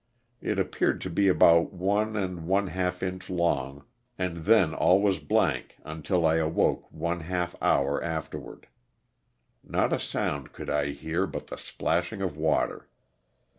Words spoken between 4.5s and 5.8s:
all was blank